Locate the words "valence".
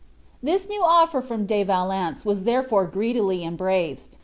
1.63-2.25